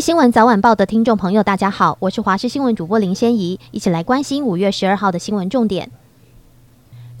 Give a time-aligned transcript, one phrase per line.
[0.00, 5.90] 新闻早晚报的听众朋友，大家好，我是华视新闻主播林仙怡，一起来关心五月十二号的新闻重点。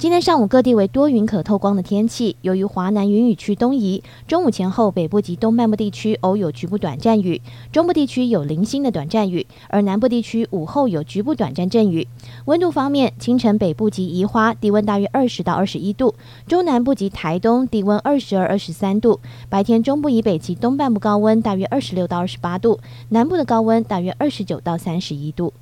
[0.00, 12.08] 今天上午各地为多云可透光的天气，由于华南云雨区东移，中午前后北部及东半部地区偶有局部短暂雨，中部地区有零星的短暂雨，而南部地区午后有局部短暂阵雨。
[12.46, 16.14] 温度方面，清晨北部及宜花低温大约二十到二十一度，
[16.46, 22.80] 中南部及台东低温二十二、二十三度，白天中部以北及东半部高温大约二十六到二十八度，
[23.10, 25.52] 南部的高温大约二十九到三十一度。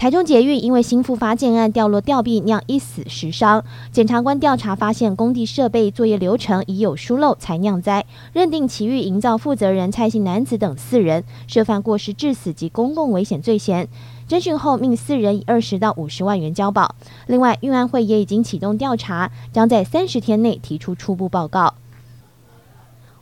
[0.00, 13.86] 台中捷运因为新复发建案掉落吊臂酿一死十伤，检察官调查发现工地设备作业流程已有疏漏才酿灾，认定奇遇营造负责人蔡姓男子等四人涉犯过失致死及公共危险罪嫌，
[14.26, 16.94] 侦讯后命四人以二十到五十万元交保。
[17.26, 21.74] 另外，运安会也已经启动调查，将在三十天内提出初步报告。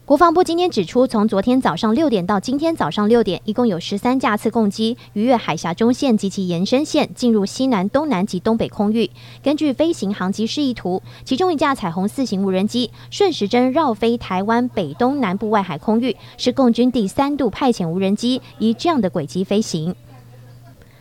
[0.09, 9.11] 国防部今天指出，从昨天早上六点到今天早上六点，一共有十三架次共机逾越海峡中线及其延伸线，进入西南、东南及东北空域。
[9.43, 19.95] 根据飞行航机示意图，其中一架彩虹四型无人机顺时针绕飞台湾北东南部外海空域，是共军第三度派遣无人机以这样的轨迹飞行。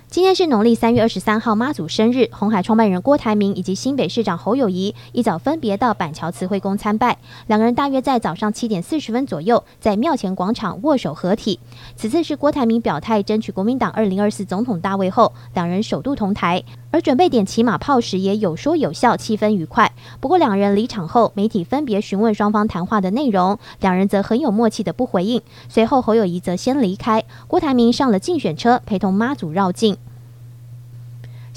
[0.10, 2.30] 今天是农历三月二十三号，妈祖生日。
[2.32, 11.60] 红海创办人郭台铭以及新北市长侯友谊一早分别到板桥慈惠宫参拜，两个人大约在早上七点四十分左右在庙前广场握手合体。
[11.98, 19.94] 此次是郭台铭表态争取国民党二零二四总统大位后，两人首度同台，而准备点骑马炮时也有说有笑，气氛愉快。
[20.20, 25.42] 不过两人离场后，媒体分别询问双方谈话的内容，两人则很有默契的不回应。
[25.70, 29.98] 随后侯友谊则先离开，郭台铭上了竞选车，陪同妈祖绕境。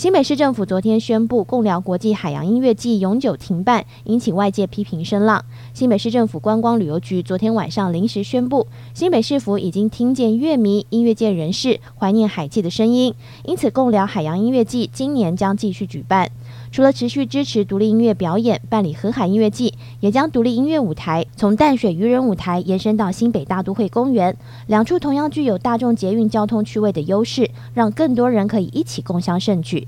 [0.00, 5.44] 新北市政府昨天宣布，共寮国际海洋音乐季永久停办，引起外界批评声浪。
[5.74, 16.30] 新北市政府观光旅游局昨天晚上临时宣布，新北市府已经听见乐迷、音乐界人士怀念海记的声音，因此共寮海洋音乐季今年将继续举办。
[16.70, 29.86] 除了持续支持独立音乐表演，办理河海音乐季，也将独立音乐舞台从淡水渔人舞台延伸到新北大都会公园，两处同样具有大众捷运交通区位的优势，让更多人可以一起共享盛举。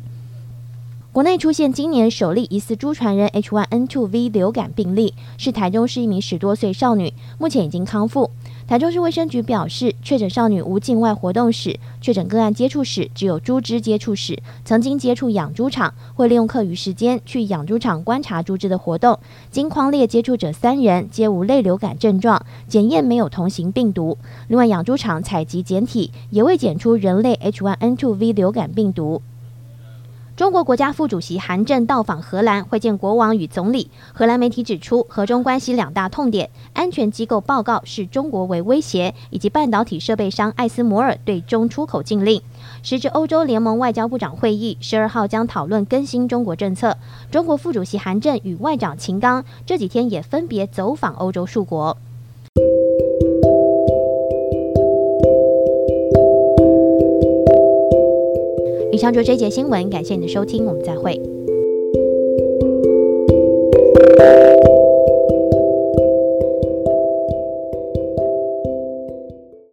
[1.12, 8.30] 国内出现今年首例疑似猪传人 H1N2V 流感病例，是台中市一名十多岁少女，目前已经康复。
[8.66, 19.18] 台中市卫生局表示，确诊少女无境外活动史，确诊个案接触史只有猪只接触史，曾经接触养猪场，会利用课余时间去养猪场观察猪只的活动。
[19.50, 24.16] 经匡列接触者三人皆无类流感症状，检验没有同型病毒。
[24.48, 29.20] 另外，养猪场采集检体也未检出人类 H1N2V 流感病毒。
[30.42, 33.92] 中国国家副主席韩正到访荷兰，会见国王与总理。
[34.12, 42.42] 荷兰媒体指出，荷中关系两大痛点：安全机构报告视中国为威胁，以及半导体设备商艾斯摩尔对中出口禁令。
[42.82, 46.96] 时值欧洲联盟外交部长会议，十二号将讨论更新中国政策。
[47.30, 51.96] 中国副主席韩正与外长秦刚这几天也分别走访欧洲数国。
[58.92, 61.18] 以上就这节新闻，感谢你的收听，我们再会。